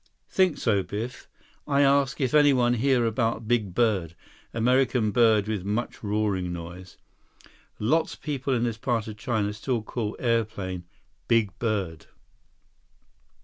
108 0.33 0.35
"Think 0.35 0.57
so, 0.57 0.81
Biff. 0.81 1.27
I 1.67 1.83
ask 1.83 2.19
if 2.19 2.33
anyone 2.33 2.73
hear 2.73 3.05
about 3.05 3.47
big 3.47 3.75
bird—American 3.75 5.11
bird 5.11 5.47
with 5.47 5.63
much 5.63 6.03
roaring 6.03 6.51
noise. 6.51 6.97
Lots 7.77 8.15
people 8.15 8.55
in 8.55 8.63
this 8.63 8.79
part 8.79 9.07
of 9.07 9.15
China 9.15 9.53
still 9.53 9.83
call 9.83 10.15
airplane 10.19 10.85
big 11.27 11.55
bird." 11.59 12.07